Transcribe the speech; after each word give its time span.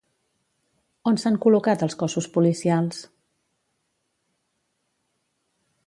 On 1.11 1.19
s'han 1.23 1.37
col·locat 1.43 1.83
els 1.87 1.97
cossos 1.99 2.29
policials? 2.37 3.03